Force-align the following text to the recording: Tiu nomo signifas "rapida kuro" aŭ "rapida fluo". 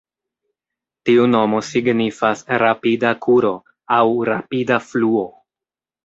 Tiu 1.09 1.25
nomo 1.33 1.59
signifas 1.67 2.41
"rapida 2.63 3.11
kuro" 3.25 3.51
aŭ 3.97 4.05
"rapida 4.31 4.79
fluo". 4.87 5.23